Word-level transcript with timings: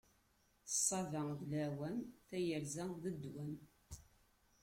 Ṣṣaba 0.73 1.21
d 1.39 1.41
leɛwam, 1.51 1.97
tayerza 2.27 2.85
d 3.01 3.03
ddwam. 3.15 3.53